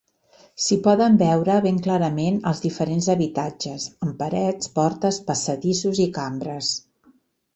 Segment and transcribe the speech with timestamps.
[0.67, 6.75] S'hi poden veure ben clarament els diferents habitatges, amb parets, portes, passadissos i cambres.